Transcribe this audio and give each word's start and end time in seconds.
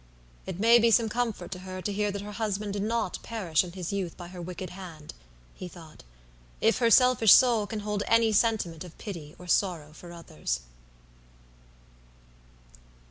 "It 0.47 0.59
may 0.59 0.79
be 0.79 0.89
some 0.89 1.09
comfort 1.09 1.51
to 1.51 1.59
her 1.59 1.79
to 1.79 1.93
hear 1.93 2.09
that 2.09 2.23
her 2.23 2.31
husband 2.31 2.73
did 2.73 2.81
not 2.81 3.19
perish 3.21 3.63
in 3.63 3.73
his 3.73 3.93
youth 3.93 4.17
by 4.17 4.29
her 4.29 4.41
wicked 4.41 4.71
hand," 4.71 5.13
he 5.53 5.67
thought, 5.67 6.03
"if 6.59 6.79
her 6.79 6.89
selfish 6.89 7.31
soul 7.35 7.67
can 7.67 7.81
hold 7.81 8.01
any 8.07 8.31
sentiment 8.31 8.83
of 8.83 8.97
pity 8.97 9.35
or 9.37 9.45
sorrow 9.45 9.93
for 9.93 10.11
others." 10.11 10.61